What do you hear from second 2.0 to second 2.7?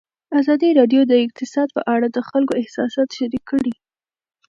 د خلکو